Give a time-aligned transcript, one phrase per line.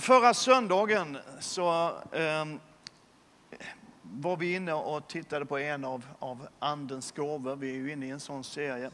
[0.00, 2.44] förra söndagen så eh,
[4.02, 7.56] var vi inne och tittade på en av, av Andens gåvor.
[7.56, 8.90] Vi är ju inne i en sån serie.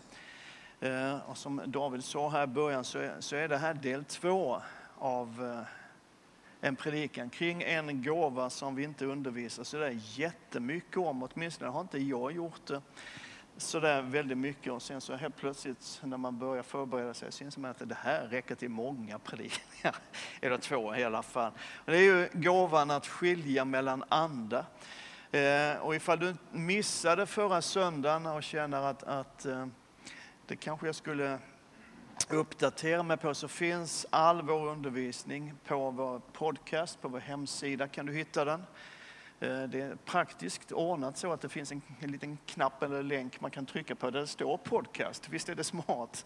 [0.81, 4.05] Eh, och som David sa här i början så är, så är det här del
[4.05, 4.63] två
[4.99, 10.97] av eh, en predikan kring en gåva som vi inte undervisar så det är jättemycket
[10.97, 11.23] om.
[11.23, 12.83] Åtminstone har inte jag gjort det
[13.57, 17.71] sådär väldigt mycket och sen så helt plötsligt när man börjar förbereda sig syns man
[17.71, 19.97] att det här räcker till många predikningar,
[20.41, 21.53] eller två i alla fall.
[21.85, 24.65] Det är ju gåvan att skilja mellan andar.
[25.31, 29.67] Eh, och ifall du missade förra söndagen och känner att, att eh,
[30.47, 31.39] det kanske jag skulle
[32.29, 38.07] uppdatera mig på så finns all vår undervisning på vår podcast, på vår hemsida kan
[38.07, 38.63] du hitta den.
[39.41, 43.41] Eh, det är praktiskt ordnat så att det finns en, en liten knapp eller länk
[43.41, 45.29] man kan trycka på där det står podcast.
[45.29, 46.25] Visst är det smart?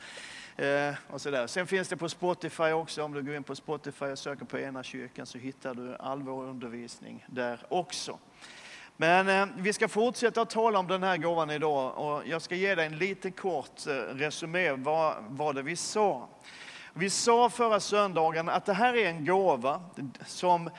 [0.56, 1.46] Eh, och så där.
[1.46, 3.02] Sen finns det på Spotify också.
[3.02, 6.22] Om du går in på Spotify och söker på ena kyrkan så hittar du all
[6.22, 8.18] vår undervisning där också.
[8.96, 12.54] Men eh, vi ska fortsätta att tala om den här gåvan idag och jag ska
[12.54, 16.28] ge dig en liten kort eh, resumé vad, vad det vi sa.
[16.92, 19.82] Vi sa förra söndagen att det här är en gåva
[20.26, 20.70] som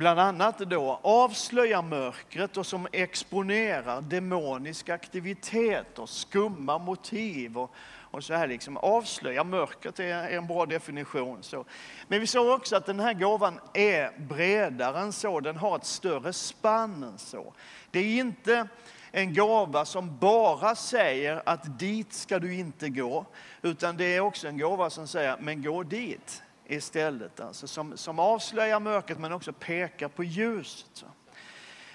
[0.00, 7.74] bland annat då avslöjar mörkret och som exponerar demonisk aktivitet och skumma motiv och,
[8.10, 11.42] och så här liksom avslöjar mörkret är en bra definition.
[11.42, 11.64] Så.
[12.08, 15.86] Men vi såg också att den här gåvan är bredare än så, den har ett
[15.86, 17.52] större spann än så.
[17.90, 18.68] Det är inte
[19.10, 23.26] en gåva som bara säger att dit ska du inte gå,
[23.62, 27.40] utan det är också en gåva som säger men gå dit istället.
[27.40, 31.04] Alltså som, som avslöjar mörkret men också pekar på ljuset.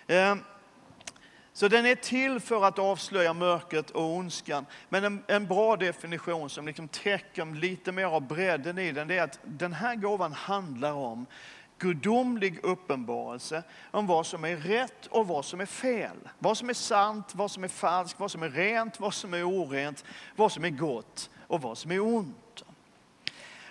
[0.07, 0.35] Eh,
[1.53, 4.65] så den är till för att avslöja mörkret och ondskan.
[4.89, 9.17] Men en, en bra definition som liksom täcker lite mer av bredden i den, det
[9.17, 11.25] är att den här gåvan handlar om
[11.77, 16.17] gudomlig uppenbarelse om vad som är rätt och vad som är fel.
[16.39, 19.43] Vad som är sant, vad som är falskt, vad som är rent, vad som är
[19.43, 20.03] orent,
[20.35, 22.37] vad som är gott och vad som är ont.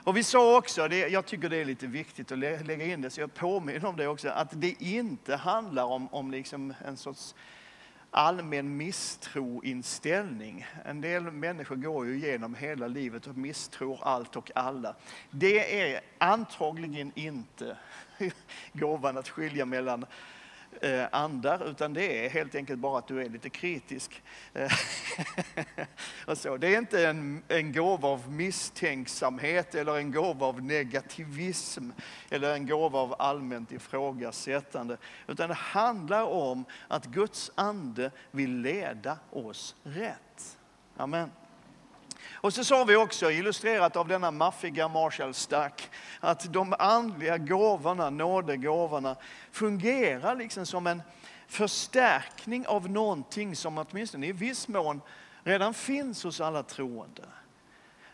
[0.04, 3.10] Och vi sa också, det, jag tycker det är lite viktigt att lägga in det,
[3.10, 7.34] så jag påminner om det också, att det inte handlar om, om liksom en sorts
[8.10, 10.66] allmän misstroinställning.
[10.84, 14.94] En del människor går ju igenom hela livet och misstror allt och alla.
[15.30, 17.76] Det är antagligen inte
[18.72, 20.06] gåvan att skilja mellan
[20.80, 24.22] Eh, andar, utan det är helt enkelt bara att du är lite kritisk.
[24.54, 24.72] Eh,
[26.26, 26.56] och så.
[26.56, 31.90] Det är inte en, en gåva av misstänksamhet eller en gåva av negativism
[32.30, 34.96] eller en gåva av allmänt ifrågasättande,
[35.26, 40.58] utan det handlar om att Guds ande vill leda oss rätt.
[40.96, 41.30] Amen.
[42.44, 45.90] Och så sa vi också, illustrerat av denna maffiga Marshall Stack,
[46.20, 49.16] att de andliga gåvorna, nådegåvorna,
[49.52, 51.02] fungerar liksom som en
[51.46, 55.00] förstärkning av någonting som åtminstone i viss mån
[55.42, 57.22] redan finns hos alla troende.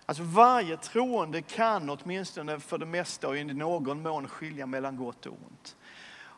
[0.06, 5.26] Alltså varje troende kan åtminstone för det mesta och i någon mån skilja mellan gott
[5.26, 5.76] och ont.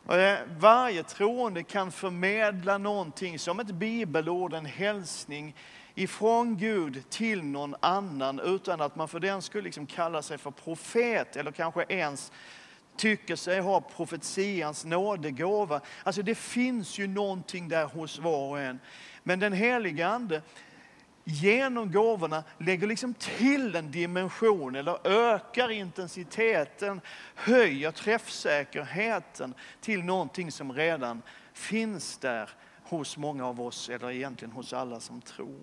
[0.09, 5.55] Eh, varje troende kan förmedla någonting som ett bibelord, en hälsning
[5.95, 10.51] ifrån Gud till någon annan utan att man för den skulle liksom kalla sig för
[10.51, 12.33] profet eller kanske ens
[12.97, 15.81] tycker sig ha profetians nådegåva.
[16.03, 18.79] Alltså det finns ju någonting där hos var och en.
[19.23, 20.43] Men den heliga Ande
[21.25, 27.01] genom gåvorna lägger liksom till en dimension eller ökar intensiteten,
[27.35, 32.51] höjer träffsäkerheten till någonting som redan finns där
[32.97, 35.61] hos många av oss, eller egentligen hos alla som tror.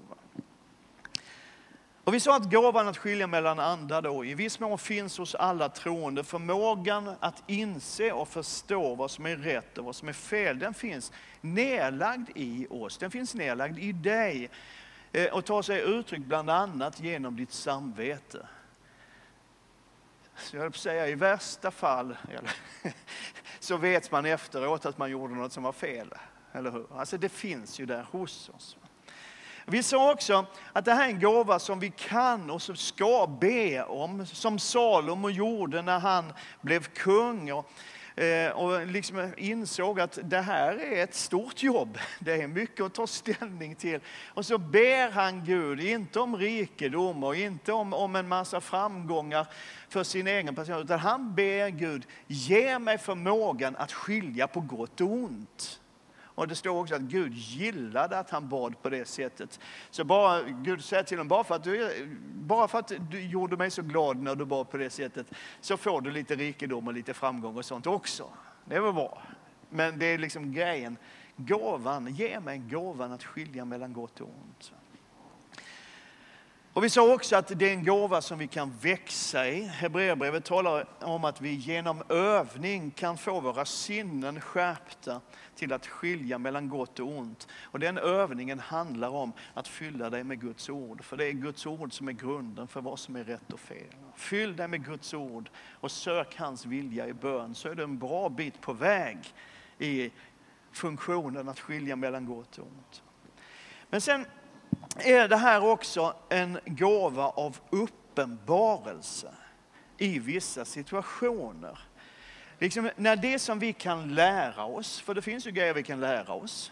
[2.10, 5.36] Och vi sa att gåvan att skilja mellan andar då i viss mån finns hos
[5.36, 6.24] alla troende.
[6.24, 10.74] Förmågan att inse och förstå vad som är rätt och vad som är fel, den
[10.74, 12.98] finns nedlagd i oss.
[12.98, 14.50] Den finns nedlagd i dig
[15.12, 18.48] eh, och tar sig uttryck bland annat genom ditt samvete.
[20.36, 22.18] Så jag höll på att säga, i värsta fall
[23.60, 26.14] så vet man efteråt att man gjorde något som var fel.
[26.60, 26.86] Eller hur?
[26.98, 28.78] Alltså det finns ju där hos oss.
[29.66, 33.28] Vi sa också att det här är en gåva som vi kan och som ska
[33.42, 37.52] be om, som Salomo gjorde när han blev kung.
[37.52, 37.72] Och,
[38.22, 41.98] eh, och liksom insåg att det här är ett stort jobb.
[42.20, 44.00] Det är mycket att ta ställning till.
[44.28, 49.48] Och så ber han Gud, inte om rikedom och inte om, om en massa framgångar
[49.90, 55.02] för sin egen person, utan han ber Gud, ge mig förmågan att skilja på gott
[55.02, 55.80] och ont.
[56.40, 59.60] Och det står också att Gud gillade att han bad på det sättet.
[59.90, 63.58] Så bara, Gud säger till honom, bara för, att du, bara för att du gjorde
[63.58, 65.28] mig så glad när du bad på det sättet,
[65.62, 68.30] så får du lite rikedom och lite framgång och sånt också.
[68.66, 69.22] Det var bra.
[69.70, 70.98] Men det är liksom grejen,
[71.36, 74.74] gåvan, ge mig gåvan att skilja mellan gott och ont.
[76.80, 79.62] Och vi sa också att det är en gåva som vi kan växa i.
[79.62, 85.22] Hebreerbrevet talar om att vi genom övning kan få våra sinnen skärpta
[85.56, 87.48] till att skilja mellan gott och ont.
[87.64, 91.04] Och den övningen handlar om att fylla dig med Guds ord.
[91.04, 93.96] För det är Guds ord som är grunden för vad som är rätt och fel.
[94.16, 95.50] Fyll dig med Guds ord
[95.80, 99.18] och sök hans vilja i bön så är du en bra bit på väg
[99.78, 100.12] i
[100.72, 103.04] funktionen att skilja mellan gott och ont.
[103.90, 104.26] Men sen
[104.96, 109.34] är det här också en gåva av uppenbarelse
[109.98, 111.80] i vissa situationer.
[112.60, 116.00] Liksom när det som vi kan lära oss, för det finns ju grejer vi kan
[116.00, 116.72] lära oss,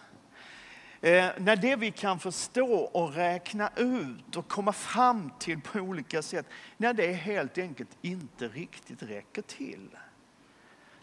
[1.02, 6.22] eh, när det vi kan förstå och räkna ut och komma fram till på olika
[6.22, 6.46] sätt,
[6.78, 9.90] när det helt enkelt inte riktigt räcker till,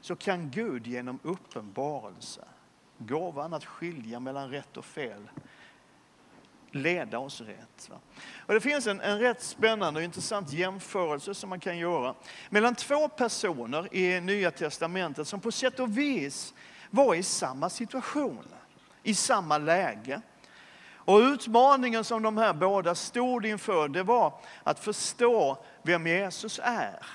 [0.01, 2.45] så kan Gud genom uppenbarelse,
[2.99, 5.29] gåvan att skilja mellan rätt och fel,
[6.75, 7.91] leda oss rätt.
[8.47, 12.15] Och det finns en, en rätt spännande och intressant jämförelse som man kan göra
[12.51, 16.55] mellan två personer i Nya Testamentet som på sätt och vis
[16.91, 18.45] var i samma situation,
[19.03, 20.21] i samma läge.
[21.07, 27.07] Och utmaningen som de här båda stod inför det var att förstå vem Jesus är.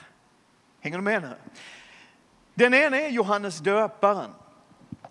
[0.82, 1.36] Hänger du med nu?
[2.54, 4.32] Den ena är Johannes döparen.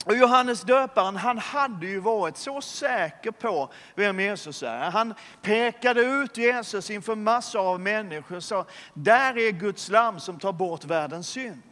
[0.08, 4.90] Och Johannes döparen, han hade ju varit så säker på vem Jesus är.
[4.90, 10.38] Han pekade ut Jesus inför massor av människor och sa, där är Guds lam som
[10.38, 11.62] tar bort världens synd.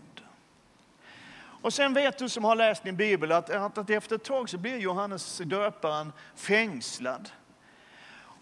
[1.63, 4.59] Och sen vet du som har läst din bibel att, att efter ett tag så
[4.59, 7.29] blir Johannes döparen fängslad.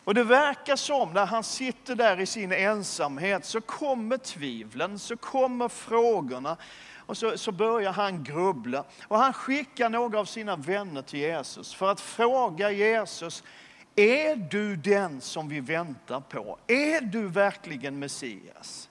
[0.04, 5.16] Och det verkar som när han sitter där i sin ensamhet så kommer tvivlen, så
[5.16, 6.56] kommer frågorna.
[7.06, 8.84] Och så, så börjar han grubbla.
[9.08, 13.42] Och han skickar några av sina vänner till Jesus för att fråga Jesus,
[13.96, 16.58] är du den som vi väntar på?
[16.66, 18.90] Är du verkligen Messias?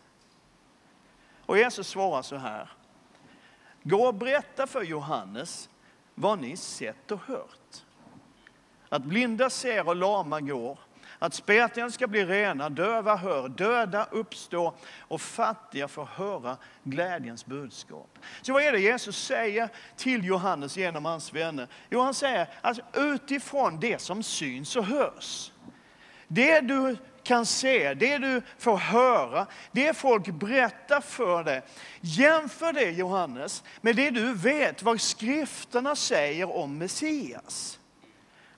[1.45, 2.69] Och Jesus svarar så här.
[3.83, 5.69] Gå och berätta för Johannes
[6.15, 7.83] vad ni sett och hört.
[8.89, 10.79] Att blinda ser och lama går,
[11.23, 18.19] att speten ska bli rena, döva hör, döda uppstå och fattiga får höra glädjens budskap.
[18.41, 21.67] Så vad är det Jesus säger till Johannes genom hans vänner?
[21.89, 25.51] Jo, han säger alltså utifrån det som syns och hörs.
[26.27, 31.61] Det du kan se, det du får höra, det folk berättar för dig.
[32.01, 37.79] Jämför det Johannes med det du vet vad skrifterna säger om Messias.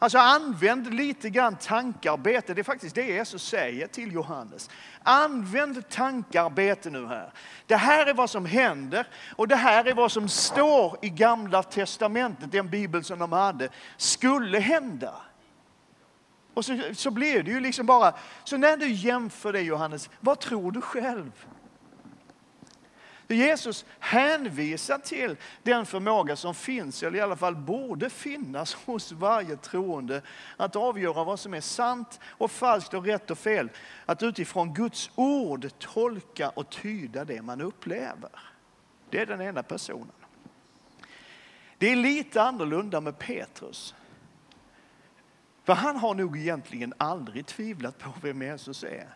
[0.05, 2.53] Alltså använd lite grann tankarbete.
[2.53, 4.69] Det är faktiskt det Jesus säger till Johannes.
[5.03, 7.33] Använd tankarbete nu här.
[7.67, 11.63] Det här är vad som händer och det här är vad som står i gamla
[11.63, 15.13] testamentet, den bibel som de hade, skulle hända.
[16.53, 18.13] Och så, så blir det ju liksom bara,
[18.43, 21.45] så när du jämför det Johannes, vad tror du själv?
[23.27, 29.57] Jesus hänvisar till den förmåga som finns, eller i alla fall borde finnas hos varje
[29.57, 30.21] troende,
[30.57, 33.69] att avgöra vad som är sant och falskt och rätt och fel.
[34.05, 38.29] Att utifrån Guds ord tolka och tyda det man upplever.
[39.09, 40.11] Det är den ena personen.
[41.77, 43.95] Det är lite annorlunda med Petrus.
[45.63, 49.15] För han har nog egentligen aldrig tvivlat på vem Jesus är.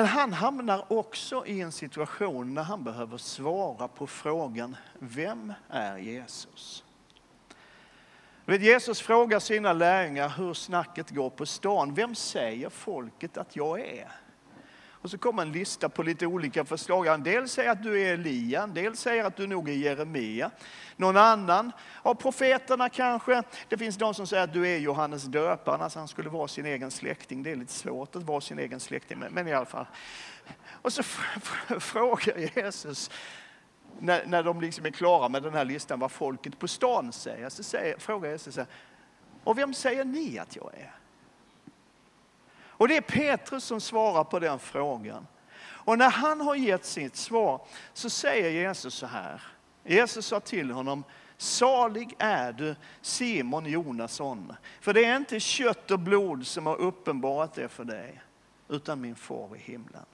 [0.00, 5.98] Men han hamnar också i en situation när han behöver svara på frågan, vem är
[5.98, 6.84] Jesus?
[8.44, 11.94] Vet, Jesus frågar sina lärjungar hur snacket går på stan.
[11.94, 14.12] Vem säger folket att jag är?
[15.02, 17.06] Och så kommer en lista på lite olika förslag.
[17.06, 20.50] En del säger att du är Elia, en del säger att du nog är Jeremia.
[20.96, 23.42] Någon annan av profeterna kanske.
[23.68, 26.66] Det finns de som säger att du är Johannes döparen, alltså han skulle vara sin
[26.66, 27.42] egen släkting.
[27.42, 29.86] Det är lite svårt att vara sin egen släkting, men i alla fall.
[30.82, 31.02] Och så
[31.80, 33.10] frågar Jesus,
[33.98, 37.48] när, när de liksom är klara med den här listan, vad folket på stan säger.
[37.48, 38.58] Så säger, frågar Jesus,
[39.44, 40.99] och vem säger ni att jag är?
[42.80, 45.26] Och det är Petrus som svarar på den frågan.
[45.60, 49.42] Och när han har gett sitt svar så säger Jesus så här.
[49.84, 51.04] Jesus sa till honom,
[51.36, 54.52] salig är du Simon Jonasson.
[54.80, 58.22] För det är inte kött och blod som har uppenbarat det för dig,
[58.68, 60.06] utan min far i himlen.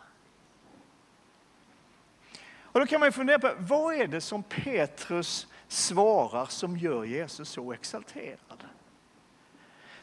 [2.58, 7.48] Och då kan man fundera på, vad är det som Petrus svarar som gör Jesus
[7.48, 8.64] så exalterad.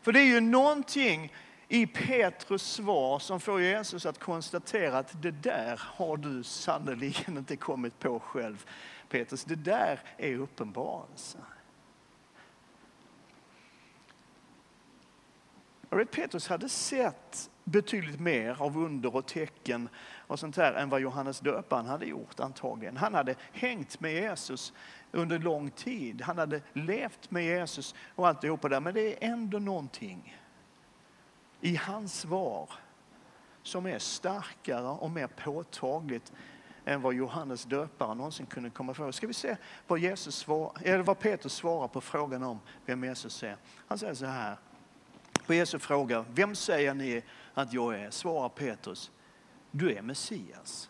[0.01, 1.33] För det är ju någonting
[1.73, 7.55] i Petrus svar som får Jesus att konstatera att det där har du sannerligen inte
[7.55, 8.65] kommit på själv.
[9.09, 11.37] Petrus, det där är uppenbarelse.
[15.89, 19.89] Jag vet, Petrus hade sett betydligt mer av under och tecken
[20.27, 22.97] och sånt här än vad Johannes döparen hade gjort antagligen.
[22.97, 24.73] Han hade hängt med Jesus
[25.11, 26.21] under lång tid.
[26.21, 28.79] Han hade levt med Jesus och alltihopa där.
[28.79, 30.39] Men det är ändå någonting
[31.63, 32.69] i hans svar
[33.61, 36.31] som är starkare och mer påtagligt
[36.85, 39.11] än vad Johannes döparen någonsin kunde komma för.
[39.11, 43.43] Ska vi se vad, Jesus svar, eller vad Petrus svarar på frågan om vem Jesus
[43.43, 43.57] är.
[43.87, 44.57] Han säger så här.
[45.45, 48.11] På Jesu fråga, vem säger ni att jag är?
[48.11, 49.11] Svarar Petrus,
[49.71, 50.89] du är Messias.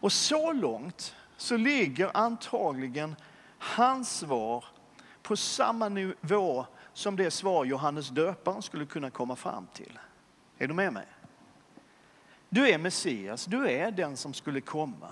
[0.00, 3.16] Och så långt så ligger antagligen
[3.58, 4.64] hans svar
[5.22, 9.98] på samma nivå som det svar Johannes döparen skulle kunna komma fram till.
[10.58, 11.06] Är du med mig?
[12.48, 15.10] Du är Messias, du är den som skulle komma.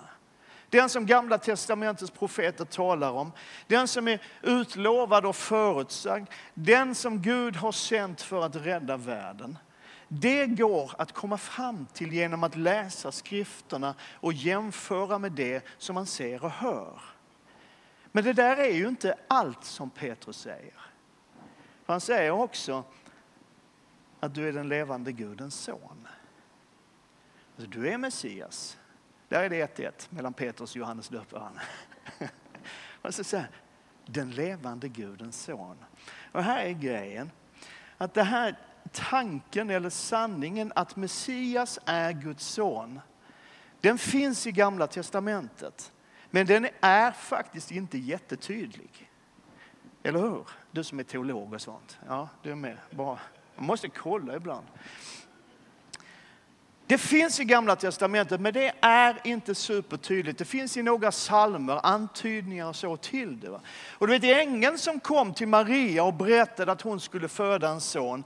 [0.71, 3.33] Den som Gamla testamentets profeter talar om.
[3.67, 6.29] Den som är utlovad och förutsagd.
[6.55, 9.59] Den som Gud har sänt för att rädda världen.
[10.09, 15.95] Det går att komma fram till genom att läsa skrifterna och jämföra med det som
[15.95, 17.01] man ser och hör.
[18.13, 20.78] Men det där är ju inte allt som Petrus säger.
[21.89, 22.85] Han säger också
[24.21, 26.09] att du är den levande Gudens son.
[27.57, 28.79] Alltså, du är Messias.
[29.29, 31.59] Där är det 1-1 mellan Petrus och Johannes döparen.
[33.03, 33.51] Och så säger
[34.07, 35.77] den levande Gudens son.
[36.33, 37.31] Och här är grejen.
[37.99, 38.57] Att det här
[38.93, 43.01] tanken eller sanningen att Messias är Guds son,
[43.81, 45.93] den finns i Gamla Testamentet.
[46.31, 49.08] Men den är faktiskt inte jättetydlig.
[50.09, 50.45] Eller hur?
[50.71, 51.99] Du som är teolog och sånt.
[52.09, 52.77] Ja, du är med.
[52.91, 53.19] Bra.
[53.57, 54.67] Man måste kolla ibland.
[56.87, 60.39] Det finns i Gamla Testamentet, men det är inte supertydligt.
[60.39, 63.61] Det finns i några salmer antydningar och så till det.
[63.99, 67.81] Och du vet ängeln som kom till Maria och berättade att hon skulle föda en
[67.81, 68.25] son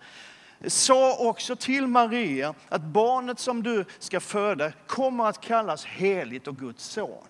[0.66, 6.56] sa också till Maria att barnet som du ska föda kommer att kallas heligt och
[6.56, 7.24] Guds son.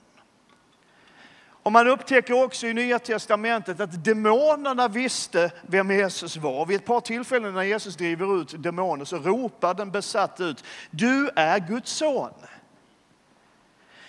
[1.63, 6.67] Och man upptäcker också i Nya Testamentet att demonerna visste vem Jesus var.
[6.67, 11.31] Vid ett par tillfällen när Jesus driver ut demoner så ropar den besatt ut, du
[11.37, 12.33] är Guds son.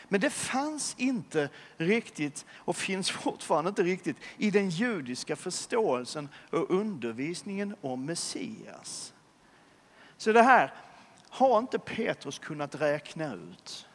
[0.07, 6.71] Men det fanns inte riktigt och finns fortfarande inte riktigt i den judiska förståelsen och
[6.71, 9.13] undervisningen om Messias.
[10.17, 10.73] Så det här
[11.29, 13.87] har inte Petrus kunnat räkna ut.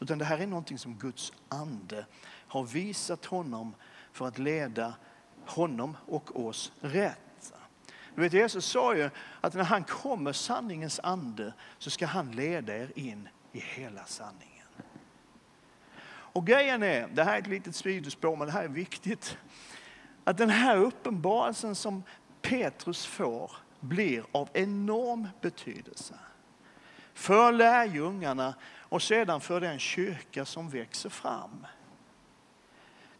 [0.00, 2.06] Utan det här är någonting som Guds ande
[2.50, 3.74] har visat honom
[4.12, 4.94] för att leda
[5.46, 7.52] honom och oss rätt.
[8.14, 12.76] Du vet, Jesus sa ju att när han kommer sanningens ande så ska han leda
[12.76, 14.66] er in i hela sanningen.
[16.32, 19.38] Och grejen är, det här är ett litet sidospår men det här är viktigt,
[20.24, 22.02] att den här uppenbarelsen som
[22.42, 26.14] Petrus får blir av enorm betydelse
[27.14, 31.66] för lärjungarna och sedan för den kyrka som växer fram.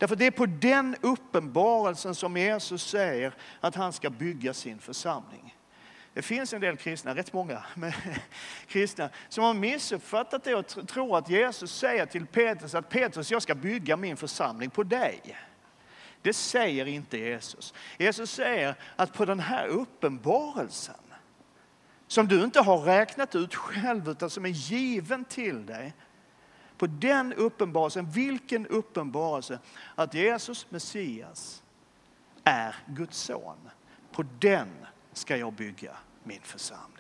[0.00, 5.57] Därför det är på den uppenbarelsen som Jesus säger att han ska bygga sin församling.
[6.14, 7.92] Det finns en del kristna, rätt många men,
[8.66, 13.42] kristna, som har missuppfattat det och tror att Jesus säger till Petrus att Petrus, jag
[13.42, 15.38] ska bygga min församling på dig.
[16.23, 17.75] Det säger inte Jesus.
[17.99, 20.95] Jesus säger att på den här uppenbarelsen,
[22.07, 25.95] som du inte har räknat ut själv utan som är given till dig,
[26.81, 29.59] på den uppenbarelsen, vilken uppenbarelse?
[29.95, 31.63] Att Jesus Messias
[32.45, 33.57] är Guds son.
[34.13, 34.69] På den
[35.13, 37.00] ska jag bygga min församling.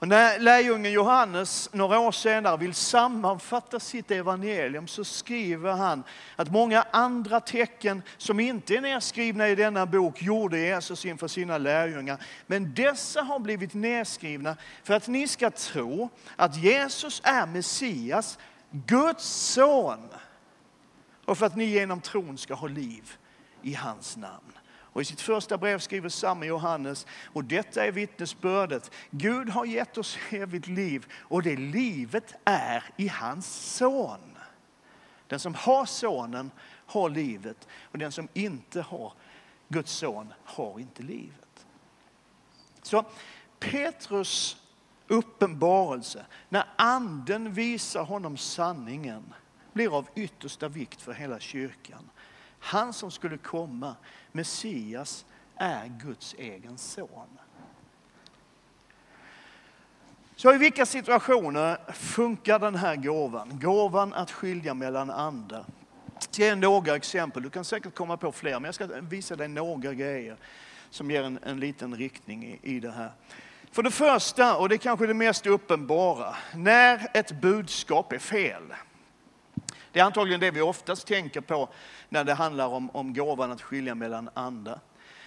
[0.00, 6.04] Och när lärjungen Johannes några år senare vill sammanfatta sitt evangelium så skriver han
[6.36, 11.58] att många andra tecken som inte är nedskrivna i denna bok gjorde Jesus inför sina
[11.58, 12.24] lärjungar.
[12.46, 18.38] Men dessa har blivit nedskrivna för att ni ska tro att Jesus är Messias,
[18.70, 20.08] Guds son
[21.24, 23.12] och för att ni genom tron ska ha liv
[23.62, 24.52] i hans namn.
[24.92, 28.90] Och I sitt första brev skriver samma Johannes, och detta är vittnesbördet.
[29.10, 34.38] Gud har gett oss evigt liv och det livet är i hans son.
[35.26, 36.50] Den som har sonen
[36.86, 39.12] har livet och den som inte har
[39.68, 41.66] Guds son har inte livet.
[42.82, 43.04] Så
[43.58, 44.56] Petrus
[45.08, 49.34] uppenbarelse, när anden visar honom sanningen,
[49.72, 52.10] blir av yttersta vikt för hela kyrkan.
[52.60, 53.96] Han som skulle komma,
[54.32, 55.24] Messias,
[55.56, 57.38] är Guds egen son.
[60.36, 63.60] Så i vilka situationer funkar den här gåvan?
[63.62, 65.64] Gåvan att skilja mellan andra.
[66.14, 69.36] Jag ska ge några exempel, du kan säkert komma på fler, men jag ska visa
[69.36, 70.36] dig några grejer
[70.90, 73.10] som ger en, en liten riktning i, i det här.
[73.72, 78.62] För det första, och det är kanske det mest uppenbara, när ett budskap är fel.
[79.92, 81.68] Det är antagligen det vi oftast tänker på
[82.08, 84.80] när det handlar om, om gåvan att skilja mellan andra.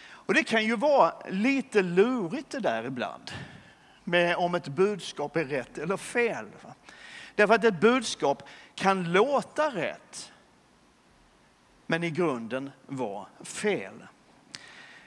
[0.03, 3.32] Och det kan ju vara lite lurigt det där ibland,
[4.03, 6.46] med om ett budskap är rätt eller fel.
[7.36, 8.43] Därför att ett budskap
[8.75, 10.32] kan låta rätt,
[11.88, 14.08] men i grunden vara fel.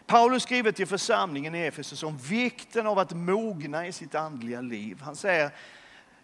[0.06, 5.00] Paulus skriver till församlingen i Efesus om vikten av att mogna i sitt andliga liv.
[5.02, 5.50] Han säger,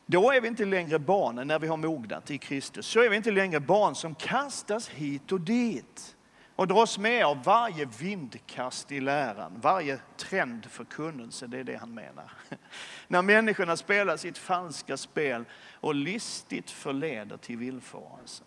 [0.07, 2.87] då är vi inte längre barn när vi har mognat i Kristus.
[2.87, 6.17] Så är vi inte längre barn som kastas hit och dit
[6.57, 10.69] och dras med av varje vindkast i läran, varje trend
[11.47, 12.33] det är det han menar.
[13.09, 15.45] När människorna spelar sitt falska spel
[15.81, 18.45] och listigt förleder till villfarelse.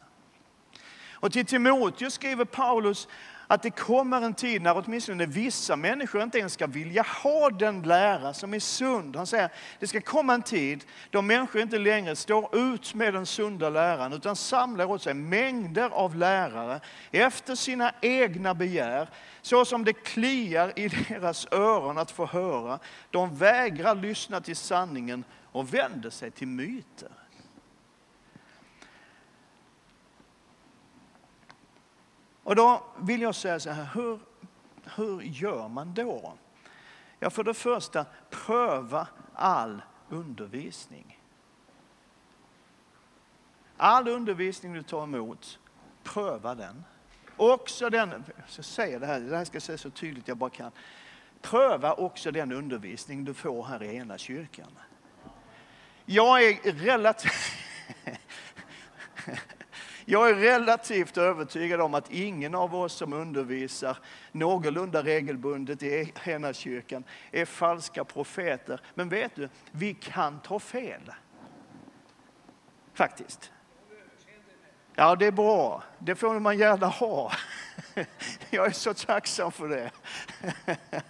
[1.12, 3.08] Och till Timoteus skriver Paulus
[3.48, 7.82] att det kommer en tid när åtminstone vissa människor inte ens ska vilja ha den
[7.82, 9.16] lära som är sund.
[9.16, 9.50] Han säger
[9.80, 14.14] det ska komma en tid då människor inte längre står ut med den sunda läran
[14.14, 16.80] utan samlar åt sig mängder av lärare
[17.12, 19.10] efter sina egna begär.
[19.42, 22.80] Så som det kliar i deras öron att få höra.
[23.12, 27.10] De vägrar lyssna till sanningen och vänder sig till myter.
[32.46, 34.20] Och då vill jag säga så här, hur,
[34.96, 36.34] hur gör man då?
[37.20, 41.20] Ja, för det första, pröva all undervisning.
[43.78, 45.60] All undervisning du tar emot,
[46.04, 46.84] pröva den.
[47.38, 48.24] Också den,
[48.56, 50.72] jag säger det här, det här ska jag säga så tydligt jag bara kan.
[51.42, 54.72] Pröva också den undervisning du får här i ena kyrkan.
[56.06, 57.32] Jag är relativt
[60.08, 63.98] Jag är relativt övertygad om att ingen av oss som undervisar
[64.32, 68.82] någorlunda regelbundet i Henakyrkan är falska profeter.
[68.94, 71.12] Men vet du, vi kan ta fel.
[72.94, 73.52] Faktiskt.
[74.96, 75.84] Ja, det är bra.
[76.00, 77.32] Det får man gärna ha.
[78.50, 79.92] Jag är så tacksam för det.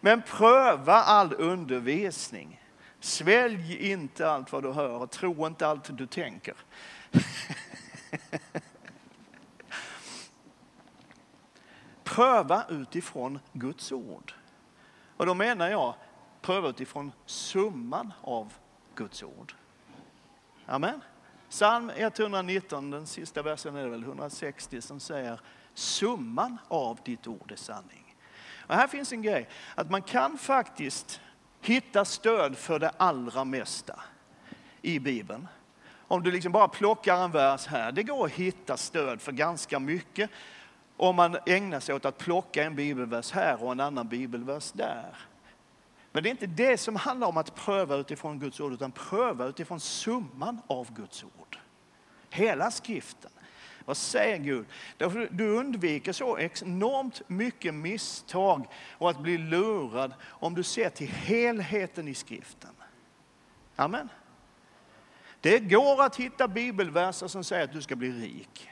[0.00, 2.62] Men pröva all undervisning.
[3.00, 6.54] Svälj inte allt vad du hör och tro inte allt du tänker.
[12.14, 14.32] pröva utifrån Guds ord.
[15.16, 15.94] Och då menar jag
[16.40, 18.52] pröva utifrån summan av
[18.94, 19.54] Guds ord.
[20.66, 21.00] Amen.
[21.50, 25.40] Psalm 119, den sista versen är det väl 160 som säger
[25.74, 28.16] summan av ditt ord är sanning.
[28.66, 31.20] Och här finns en grej, att man kan faktiskt
[31.60, 34.00] hitta stöd för det allra mesta
[34.82, 35.48] i Bibeln.
[36.08, 39.78] Om du liksom bara plockar en vers här, det går att hitta stöd för ganska
[39.78, 40.30] mycket
[40.98, 45.16] om man ägnar sig åt att plocka en bibelvers här och en annan bibelvers där.
[46.12, 49.46] Men det är inte det som handlar om att pröva utifrån Guds ord, utan pröva
[49.46, 51.58] utifrån summan av Guds ord.
[52.30, 53.30] Hela skriften.
[53.84, 54.66] Vad säger Gud?
[55.30, 62.08] Du undviker så enormt mycket misstag och att bli lurad om du ser till helheten
[62.08, 62.70] i skriften.
[63.76, 64.08] Amen.
[65.40, 68.70] Det går att hitta bibelverser som säger att du ska bli rik.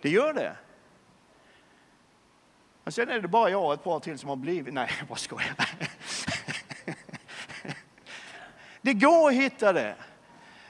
[0.00, 0.56] Det gör det.
[2.86, 4.74] Men sen är det bara jag och ett par till som har blivit...
[4.74, 5.54] Nej, jag bara skojar.
[8.82, 9.96] Det går att hitta det.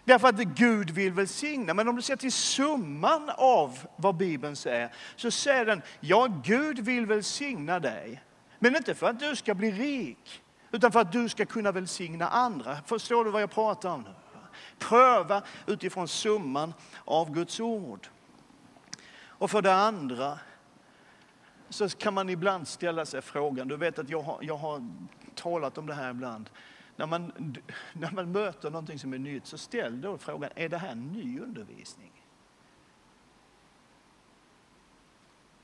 [0.04, 1.74] Därför att Gud vill välsigna.
[1.74, 6.78] Men om du ser till summan av vad Bibeln säger så säger den, ja Gud
[6.78, 8.22] vill välsigna dig.
[8.58, 12.28] Men inte för att du ska bli rik, utan för att du ska kunna välsigna
[12.28, 12.76] andra.
[12.86, 14.14] Förstår du vad jag pratar om nu?
[14.78, 16.74] Pröva utifrån summan
[17.04, 18.08] av Guds ord.
[19.18, 20.38] Och för det andra
[21.76, 24.88] så kan man ibland ställa sig frågan, du vet att jag har, jag har
[25.34, 26.50] talat om det här ibland.
[26.96, 27.32] När man,
[27.92, 31.40] när man möter någonting som är nytt så ställ då frågan, är det här ny
[31.40, 32.12] undervisning?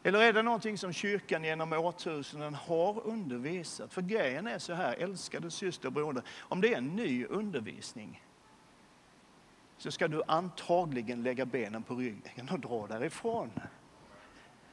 [0.03, 3.93] Eller är det någonting som kyrkan genom årtusenden har undervisat?
[3.93, 8.23] För grejen är så här, älskade syster och broder, om det är en ny undervisning
[9.79, 13.51] så ska du antagligen lägga benen på ryggen och dra därifrån.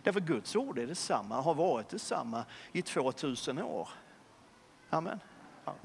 [0.10, 3.90] Därför Guds ord är detsamma, har varit detsamma i 2000 år.
[4.90, 5.20] Amen.
[5.66, 5.76] Ja.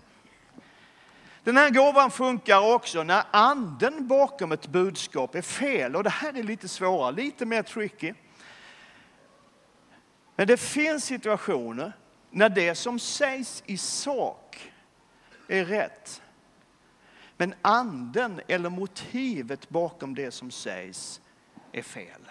[1.43, 5.97] Den här gåvan funkar också när anden bakom ett budskap är fel.
[5.97, 8.15] Och det här är lite svårare, lite mer tricky.
[10.37, 11.93] Men det finns situationer
[12.31, 14.73] när det som sägs i sak
[15.49, 16.23] är rätt.
[17.37, 21.21] Men anden eller motivet bakom det som sägs
[21.73, 22.24] är fel.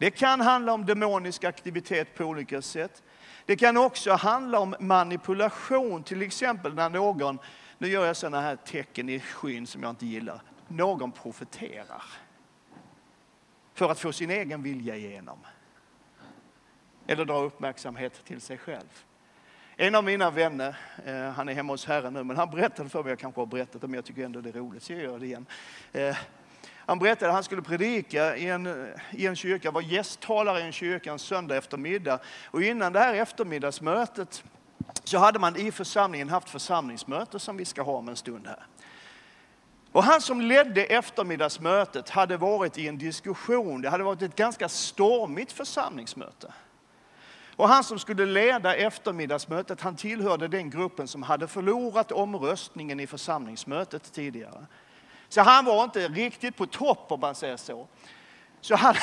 [0.00, 3.02] Det kan handla om demonisk aktivitet på olika sätt.
[3.46, 7.38] Det kan också handla om manipulation, till exempel när någon,
[7.78, 12.02] nu gör jag sådana här tecken i skyn som jag inte gillar, någon profeterar
[13.74, 15.38] för att få sin egen vilja igenom.
[17.06, 19.04] Eller dra uppmärksamhet till sig själv.
[19.76, 23.02] En av mina vänner, eh, han är hemma hos Herren nu, men han berättade för
[23.02, 25.02] mig, jag kanske har berättat det, men jag tycker ändå det är roligt så jag
[25.02, 25.46] gör det igen.
[25.92, 26.16] Eh,
[26.90, 30.72] han berättade att han skulle predika i en, i en kyrka, var gästtalare i en
[30.72, 32.18] kyrka en söndag eftermiddag.
[32.44, 34.44] Och innan det här eftermiddagsmötet
[35.04, 38.66] så hade man i församlingen haft församlingsmöte som vi ska ha om en stund här.
[39.92, 43.82] Och han som ledde eftermiddagsmötet hade varit i en diskussion.
[43.82, 46.52] Det hade varit ett ganska stormigt församlingsmöte.
[47.56, 53.06] Och han som skulle leda eftermiddagsmötet, han tillhörde den gruppen som hade förlorat omröstningen i
[53.06, 54.66] församlingsmötet tidigare.
[55.30, 57.88] Så han var inte riktigt på topp om man säger så.
[58.60, 58.94] Så han,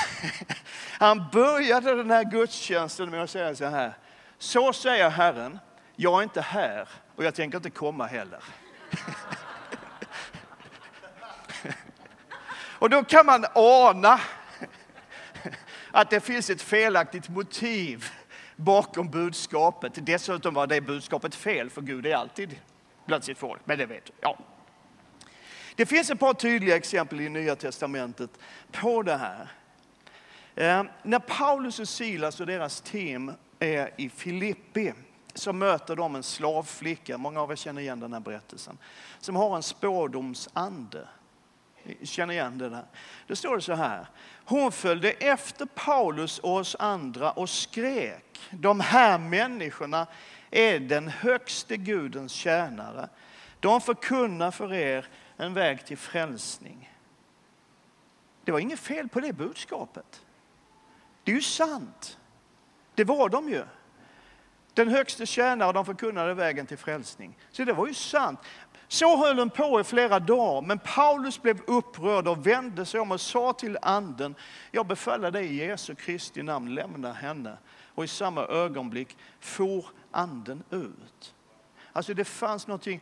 [0.99, 3.93] han började den här gudstjänsten med att säga så här.
[4.37, 5.59] Så säger Herren,
[5.95, 8.43] jag är inte här och jag tänker inte komma heller.
[12.79, 14.19] Och då kan man ana
[15.91, 18.05] att det finns ett felaktigt motiv
[18.55, 19.91] bakom budskapet.
[19.95, 22.59] Dessutom var det budskapet fel, för Gud är alltid
[23.05, 23.61] bland sitt folk.
[23.65, 24.11] Men det vet du.
[24.21, 24.37] Ja.
[25.77, 28.29] Det finns ett par tydliga exempel i Nya Testamentet
[28.71, 29.51] på det här.
[30.55, 34.93] Eh, när Paulus och Silas och deras team är i Filippi
[35.33, 38.77] så möter de en slavflicka, många av er känner igen den här berättelsen,
[39.19, 41.07] som har en spårdomsande.
[42.03, 42.85] Känner igen det där?
[43.27, 44.07] Det står så här.
[44.45, 48.39] Hon följde efter Paulus och oss andra och skrek.
[48.51, 50.07] De här människorna
[50.51, 53.09] är den högste Gudens tjänare.
[53.59, 56.93] De förkunnar för er en väg till frälsning.
[58.43, 60.25] Det var inget fel på det budskapet.
[61.23, 62.19] Det är ju sant.
[62.95, 63.63] Det var de ju.
[64.73, 67.37] Den högste tjänare, de förkunnade vägen till frälsning.
[67.51, 68.39] Så det var ju sant.
[68.87, 73.11] Så höll den på i flera dagar, men Paulus blev upprörd och vände sig om
[73.11, 74.35] och sa till anden,
[74.71, 77.57] jag befaller dig i Jesu Kristi namn, lämna henne.
[77.95, 81.35] Och i samma ögonblick for anden ut.
[81.93, 83.01] Alltså det fanns någonting,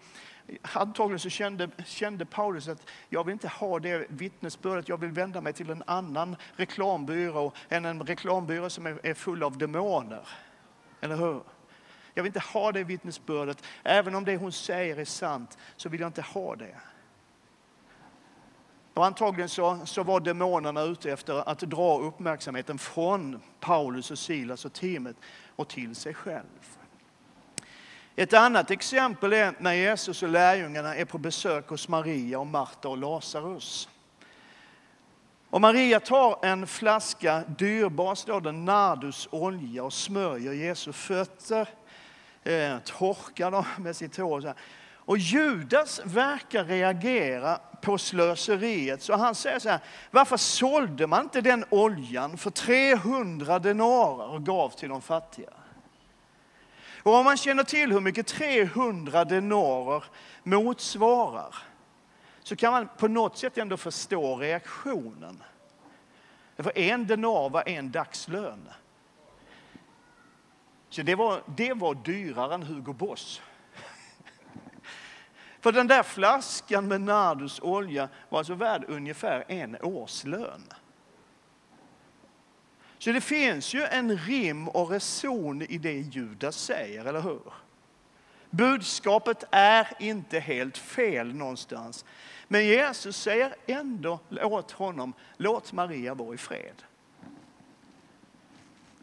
[0.62, 5.41] antagligen så kände, kände Paulus att jag vill inte ha det vittnesbördet, jag vill vända
[5.41, 10.27] mig till en annan reklambyrå än en reklambyrå som är, är full av demoner.
[11.01, 11.41] Eller hur?
[12.13, 13.63] Jag vill inte ha det vittnesbördet.
[13.84, 16.75] Även om det hon säger är sant så vill jag inte ha det.
[18.93, 24.65] Och antagligen så, så var demonerna ute efter att dra uppmärksamheten från Paulus och Silas
[24.65, 25.15] och teamet
[25.55, 26.77] och till sig själv.
[28.17, 32.89] Ett annat exempel är när Jesus och lärjungarna är på besök hos Maria och Marta
[32.89, 33.89] och Lazarus.
[35.49, 41.69] Och Maria tar en flaska dyrbar, står det, nardusolja och smörjer Jesu fötter
[42.43, 44.54] eh, torkar dem med sitt hår.
[44.93, 49.01] Och Judas verkar reagera på slöseriet.
[49.01, 49.80] Så han säger så här,
[50.12, 55.49] varför sålde man inte den oljan för 300 denarer och gav till de fattiga?
[57.05, 60.03] Och om man känner till hur mycket 300 denarer
[60.43, 61.55] motsvarar
[62.43, 65.43] så kan man på något sätt ändå förstå reaktionen.
[66.57, 68.69] För en denar var en dagslön.
[70.89, 73.41] Så det var, det var dyrare än Hugo Boss.
[75.59, 80.63] För den där flaskan med nardusolja var alltså värd ungefär en årslön.
[82.99, 87.41] Så det finns ju en rim och reson i det Judas säger, eller hur?
[88.49, 92.05] Budskapet är inte helt fel någonstans.
[92.47, 96.84] Men Jesus säger ändå åt honom, låt Maria vara i fred.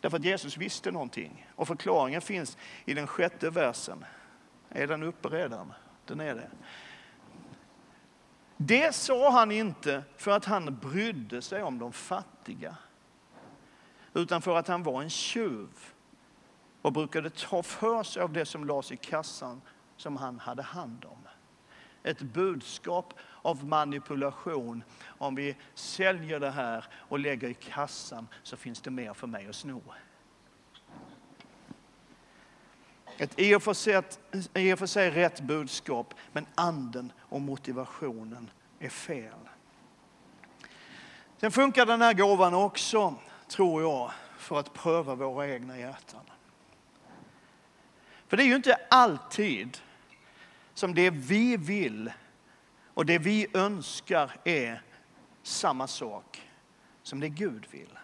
[0.00, 1.46] Därför att Jesus visste någonting.
[1.55, 4.05] Och förklaringen finns i den sjätte versen.
[4.68, 5.72] Är den uppe redan?
[6.07, 6.50] Den är det.
[8.57, 12.76] Det sa han inte för att han brydde sig om de fattiga.
[14.14, 15.68] Utan för att han var en tjuv
[16.83, 19.61] och brukade ta för sig av det som lades i kassan
[19.96, 21.18] som han hade hand om.
[22.03, 24.85] Ett budskap av manipulation.
[25.05, 29.46] Om vi säljer det här och lägger i kassan så finns det mer för mig
[29.46, 29.83] att sno.
[33.18, 34.03] Ett i och, för sig,
[34.55, 39.48] i och för sig rätt budskap, men anden och motivationen är fel.
[41.37, 43.14] Sen funkar den här gåvan också,
[43.52, 46.20] tror jag, för att pröva våra egna hjärtan.
[48.26, 49.78] För det är ju inte alltid
[50.74, 52.12] som det vi vill
[52.94, 54.82] och det vi önskar är
[55.42, 56.50] samma sak
[57.02, 57.98] som det Gud vill.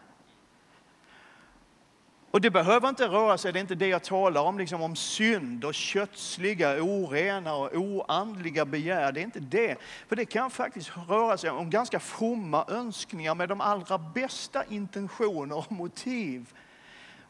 [2.30, 4.96] Och det behöver inte röra sig, det är inte det jag talar om, liksom om
[4.96, 9.12] synd och kötsliga, orena och oandliga begär.
[9.12, 9.76] Det är inte det.
[10.08, 15.56] För det kan faktiskt röra sig om ganska fromma önskningar med de allra bästa intentioner
[15.56, 16.52] och motiv.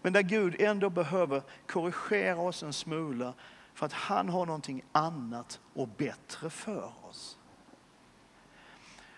[0.03, 3.35] Men där Gud ändå behöver korrigera oss en smula
[3.75, 7.39] för att han har någonting annat och bättre för oss.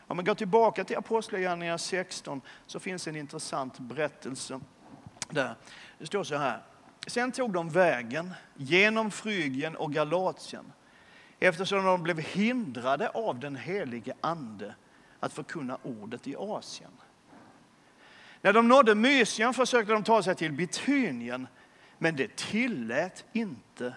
[0.07, 4.61] Om man går tillbaka till Apostlagärningarna 16 så finns en intressant berättelse
[5.35, 5.55] där.
[5.99, 6.63] Det står så här.
[7.07, 10.73] Sen tog de vägen genom Frygien och Galatien
[11.41, 14.75] eftersom de blev hindrade av den helige Ande
[15.21, 16.91] att förkunna ordet i Asien.
[18.41, 21.47] När de nådde Mysien försökte de ta sig till Bitynien
[21.99, 23.95] men det tillät inte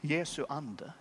[0.00, 0.92] Jesu ande.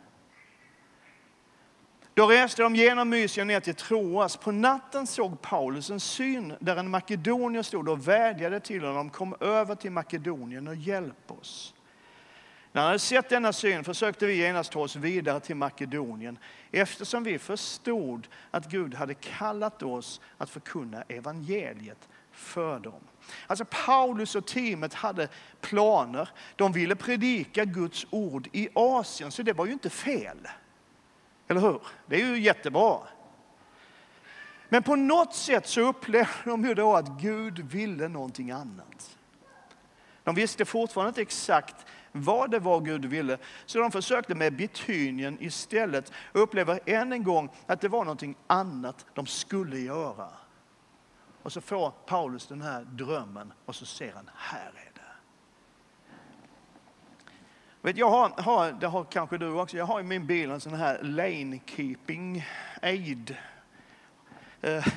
[2.15, 4.37] Då reste de genom Mysien ner till Troas.
[4.37, 9.09] På natten såg Paulus en syn där en makedonier stod och vädjade till honom.
[9.09, 11.73] Kom över till Makedonien och hjälp oss.
[12.71, 16.37] När han hade sett denna syn försökte vi genast ta oss vidare till Makedonien
[16.71, 23.01] eftersom vi förstod att Gud hade kallat oss att förkunna evangeliet för dem.
[23.47, 25.27] Alltså Paulus och teamet hade
[25.61, 26.29] planer.
[26.55, 30.47] De ville predika Guds ord i Asien, så det var ju inte fel.
[31.47, 31.81] Eller hur?
[32.05, 32.99] Det är ju jättebra.
[34.69, 39.17] Men på något sätt så upplevde de ju då att Gud ville någonting annat.
[40.23, 41.75] De visste fortfarande inte exakt
[42.11, 47.23] vad det var Gud ville, så de försökte med betydningen istället och upplever än en
[47.23, 50.29] gång att det var någonting annat de skulle göra.
[51.43, 54.92] Och så får Paulus den här drömmen och så ser han, här är.
[57.85, 60.59] Vet, jag har, har, det har kanske du också, jag har i min bil en
[60.59, 62.45] sån här lane keeping
[62.81, 63.37] aid.
[64.61, 64.87] Eh,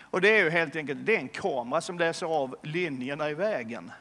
[0.00, 3.34] och det är ju helt enkelt det är en kamera som läser av linjerna i
[3.34, 3.92] vägen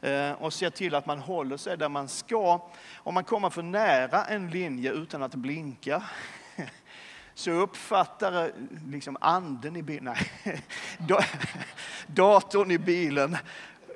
[0.00, 2.70] eh, och ser till att man håller sig där man ska.
[2.96, 6.02] Om man kommer för nära en linje utan att blinka
[7.34, 8.50] så uppfattar eh,
[8.86, 10.62] liksom anden i bilen, nej,
[12.06, 13.36] datorn i bilen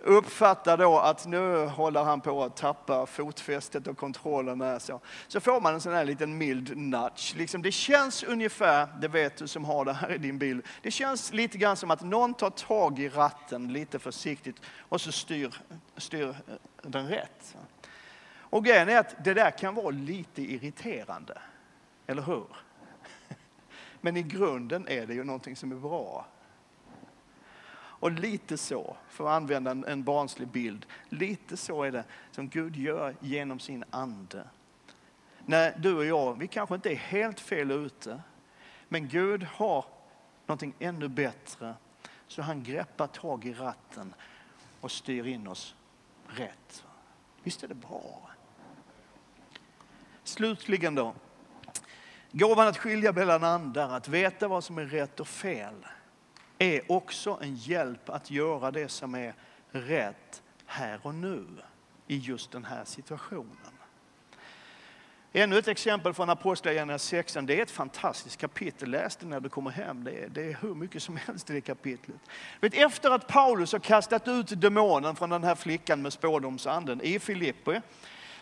[0.05, 4.59] uppfattar då att nu håller han på att tappa fotfästet och kontrollen.
[4.59, 5.01] med så.
[5.29, 7.35] så får man en sån här liten mild nudge.
[7.37, 10.91] Liksom det känns ungefär, det vet du som har det här i din bil, det
[10.91, 15.55] känns lite grann som att någon tar tag i ratten lite försiktigt och så styr,
[15.97, 16.37] styr
[16.83, 17.57] den rätt.
[18.37, 21.39] Och grejen är att det där kan vara lite irriterande,
[22.07, 22.47] eller hur?
[24.01, 26.27] Men i grunden är det ju någonting som är bra.
[28.05, 32.49] Och lite så, för att använda en, en barnslig bild, lite så är det som
[32.49, 34.49] Gud gör genom sin ande.
[35.47, 38.21] När du och jag, vi kanske inte är helt fel ute,
[38.89, 39.85] men Gud har
[40.47, 41.75] någonting ännu bättre.
[42.29, 44.15] Så han greppar tag i ratten
[44.81, 45.75] och styr in oss
[46.27, 46.85] rätt.
[47.43, 48.31] Visst är det bra?
[50.25, 51.15] Slutligen då,
[52.33, 55.87] Gåvan att skilja mellan andar, att veta vad som är rätt och fel,
[56.65, 59.35] är också en hjälp att göra det som är
[59.71, 61.45] rätt här och nu
[62.07, 63.75] i just den här situationen.
[65.37, 67.47] Ännu ett exempel från Apostlagärningarna 16.
[67.47, 68.91] Det är ett fantastiskt kapitel.
[68.91, 70.05] Läs det när du kommer hem.
[70.05, 72.17] Det är, det är hur mycket som helst i det kapitlet.
[72.61, 77.19] Vet, efter att Paulus har kastat ut demonen från den här flickan med spådomsanden i
[77.19, 77.81] Filippi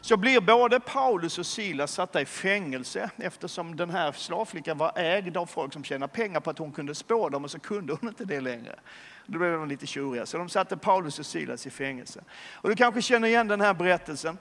[0.04, 5.36] så blir både Paulus och Silas satta i fängelse eftersom den här slavflickan var ägd
[5.36, 8.08] av folk som tjänade pengar på att hon kunde spå dem och så kunde hon
[8.08, 8.78] inte det längre.
[9.26, 12.24] Då blev de lite tjuriga, så de satte Paulus och Silas i fängelse.
[12.52, 14.38] Och du kanske känner igen den här berättelsen.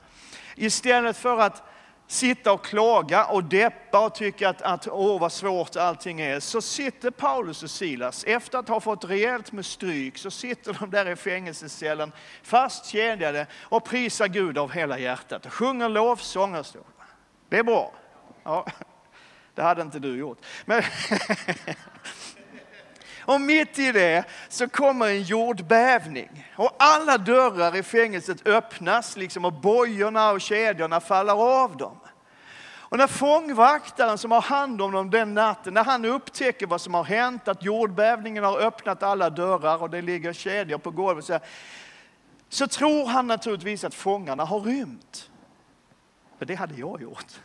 [0.55, 1.63] Istället för att
[2.11, 6.61] sitta och klaga och deppa och tycka att, att åh vad svårt allting är, så
[6.61, 11.09] sitter Paulus och Silas, efter att ha fått rejält med stryk, så sitter de där
[11.09, 12.11] i fängelsecellen
[12.43, 16.65] fastkedjade och prisar Gud av hela hjärtat och sjunger lovsånger.
[17.49, 17.93] Det är bra.
[18.43, 18.65] Ja,
[19.55, 20.45] det hade inte du gjort.
[20.65, 20.83] Men
[23.21, 26.51] Och mitt i det så kommer en jordbävning.
[26.55, 31.97] Och alla dörrar i fängelset öppnas liksom och bojorna och kedjorna faller av dem.
[32.91, 36.93] Och när fångvaktaren som har hand om dem den natten, när han upptäcker vad som
[36.93, 41.39] har hänt, att jordbävningen har öppnat alla dörrar och det ligger kedjor på golvet, så,
[42.49, 45.29] så tror han naturligtvis att fångarna har rymt.
[46.37, 47.39] För det hade jag gjort.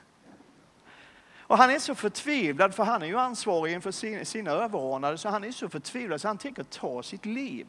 [1.48, 5.44] Och han är så förtvivlad, för han är ju ansvarig inför sina överordnade, så han
[5.44, 7.66] är så förtvivlad så han tänker ta sitt liv.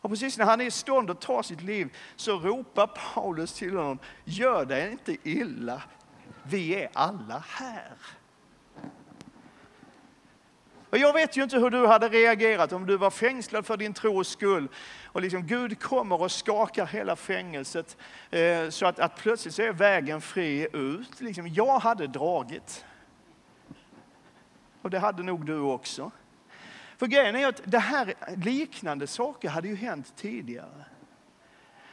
[0.00, 3.76] Och precis när han är i stånd att ta sitt liv så ropar Paulus till
[3.76, 5.82] honom, gör dig inte illa,
[6.42, 7.96] vi är alla här.
[10.90, 13.94] Och jag vet ju inte hur du hade reagerat om du var fängslad för din
[13.94, 14.68] tros skull.
[15.16, 17.96] Och liksom Gud kommer och skakar hela fängelset
[18.30, 21.20] eh, så att, att plötsligt så är vägen fri ut.
[21.20, 22.84] Liksom, jag hade dragit.
[24.82, 26.10] Och det hade nog du också.
[26.96, 30.84] För grejen är att det här liknande saker hade ju hänt tidigare.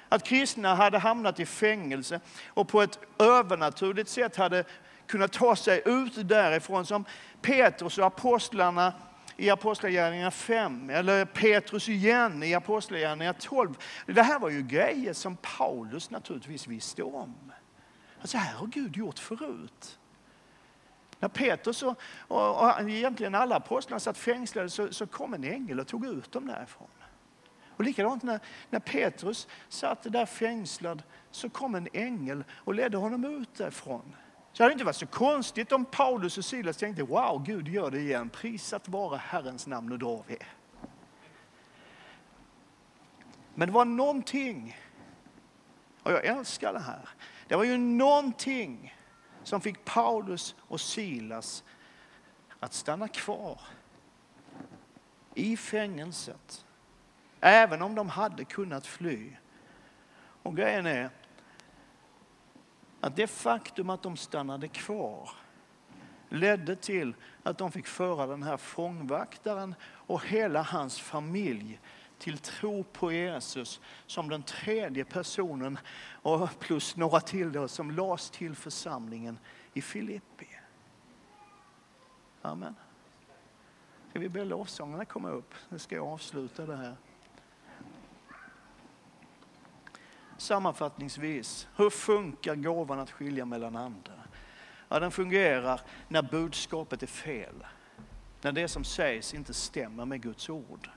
[0.09, 4.63] Att kristna hade hamnat i fängelse och på ett övernaturligt sätt hade
[5.07, 7.05] kunnat ta sig ut därifrån som
[7.41, 8.93] Petrus och apostlarna
[9.37, 13.77] i Apostlagärningarna 5, eller Petrus igen i Apostlagärningarna 12.
[14.05, 17.51] Det här var ju grejer som Paulus naturligtvis visste om.
[18.21, 19.99] Alltså här har Gud gjort förut.
[21.19, 25.79] När Petrus och, och, och egentligen alla apostlarna satt fängslade så, så kom en ängel
[25.79, 26.87] och tog ut dem därifrån.
[27.75, 33.25] Och likadant när, när Petrus satt där fängslad så kom en ängel och ledde honom
[33.25, 34.15] ut därifrån.
[34.53, 37.91] Så det hade inte varit så konstigt om Paulus och Silas tänkte, wow, Gud gör
[37.91, 38.29] det igen.
[38.29, 40.37] Prisat vara Herrens namn, nu drar vi.
[43.55, 44.77] Men det var någonting,
[46.03, 47.09] och jag älskar det här,
[47.47, 48.95] det var ju någonting
[49.43, 51.63] som fick Paulus och Silas
[52.59, 53.61] att stanna kvar
[55.35, 56.65] i fängelset.
[57.41, 59.35] Även om de hade kunnat fly.
[60.43, 61.09] Och grejen är,
[63.03, 65.29] att det faktum att de stannade kvar
[66.29, 71.79] ledde till att de fick föra den här fångvaktaren och hela hans familj
[72.17, 75.79] till tro på Jesus som den tredje personen
[76.21, 79.39] och plus några till då, som lades till församlingen
[79.73, 80.47] i Filippi.
[82.41, 82.75] Amen.
[84.09, 85.53] Ska vi be lovsångarna komma upp?
[85.69, 86.95] Nu ska jag avsluta det här.
[90.43, 94.13] Sammanfattningsvis, hur funkar gåvan att skilja mellan andra?
[94.89, 97.65] Ja, den fungerar när budskapet är fel.
[98.41, 100.89] När det som sägs inte stämmer med Guds ord.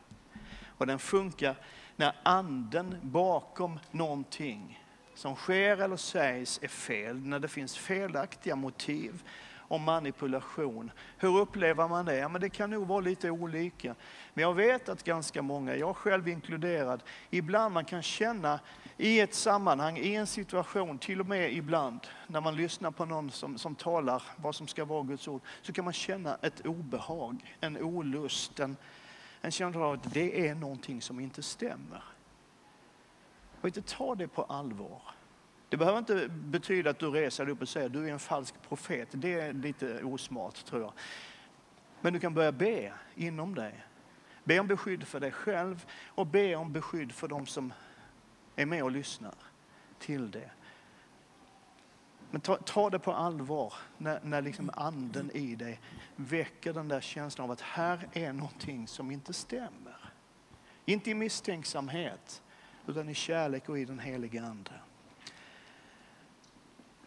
[0.67, 1.57] Och den funkar
[1.97, 9.23] när anden bakom någonting som sker eller sägs är fel, när det finns felaktiga motiv
[9.69, 10.91] och manipulation.
[11.19, 12.17] Hur upplever man det?
[12.17, 13.95] Ja, men det kan nog vara lite olika.
[14.35, 18.61] Men jag vet att ganska många, jag själv inkluderad, ibland man kan känna
[18.99, 23.31] i ett sammanhang, i en situation, till och med ibland när man lyssnar på någon
[23.31, 27.57] som, som talar vad som ska vara Guds ord, så kan man känna ett obehag,
[27.61, 28.77] en olust, en,
[29.41, 32.03] en känsla av att det är någonting som inte stämmer.
[33.61, 35.03] Och inte ta det på allvar.
[35.69, 38.19] Det behöver inte betyda att du reser dig upp och säger att du är en
[38.19, 39.09] falsk profet.
[39.13, 40.93] Det är lite osmart tror jag.
[42.01, 43.85] Men du kan börja be inom dig.
[44.45, 47.73] Be om beskydd för dig själv och be om beskydd för de som
[48.57, 49.35] är med och lyssnar
[49.99, 50.51] till det.
[52.31, 55.81] Men ta, ta det på allvar när, när liksom anden i dig
[56.16, 60.12] väcker den där känslan av att här är någonting som inte stämmer.
[60.85, 62.42] Inte i misstänksamhet,
[62.87, 64.73] utan i kärlek och i den helige Ande.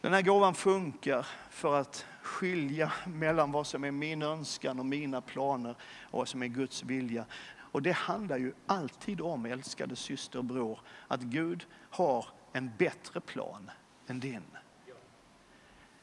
[0.01, 5.21] Den här gåvan funkar för att skilja mellan vad som är min önskan och mina
[5.21, 7.25] planer och vad som är Guds vilja.
[7.71, 13.19] Och det handlar ju alltid om, älskade syster och bror, att Gud har en bättre
[13.19, 13.71] plan
[14.07, 14.43] än din.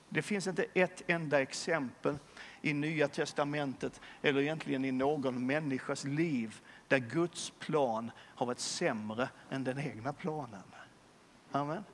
[0.08, 2.18] Det finns inte ett enda exempel
[2.62, 9.28] i Nya Testamentet eller egentligen i någon människas liv där Guds plan har varit sämre
[9.50, 10.62] än den egna planen.
[11.52, 11.84] Amen.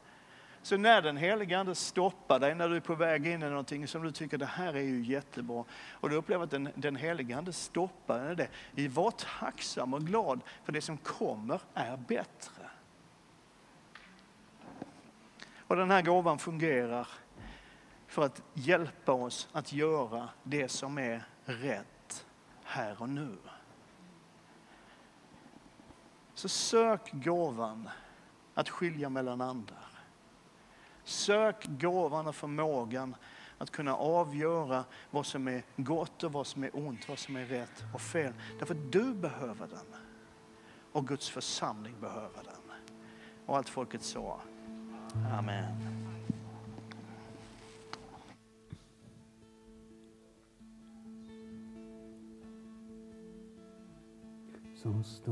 [0.62, 3.88] Så när den helige Ande stoppar dig när du är på väg in i någonting
[3.88, 7.37] som du tycker det här är ju jättebra och du upplever att den, den helige
[7.37, 8.88] Ande stoppar dig det.
[8.88, 12.70] Var tacksam och glad för det som kommer är bättre.
[15.59, 17.09] Och den här gåvan fungerar
[18.07, 22.27] för att hjälpa oss att göra det som är rätt
[22.64, 23.37] här och nu.
[26.35, 27.88] Så sök gåvan
[28.55, 29.75] att skilja mellan andra.
[31.05, 33.15] Sök gåvan och förmågan
[33.59, 37.44] att kunna avgöra vad som är gott och vad som är ont, vad som är
[37.44, 38.33] rätt och fel.
[38.59, 39.94] Därför du behöver den.
[40.92, 42.73] Och Guds församling behöver den.
[43.46, 44.40] Och allt folket sa.
[45.38, 46.03] Amen.
[54.83, 55.23] Som står